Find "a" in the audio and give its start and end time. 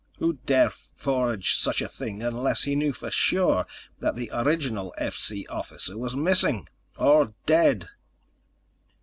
1.79-1.87